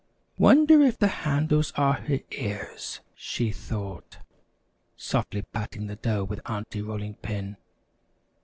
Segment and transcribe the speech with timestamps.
[0.39, 4.17] ]"Wonder if the handles are her ears," she thought,
[4.95, 7.55] softly patting the dough with Aunty Rolling Pin.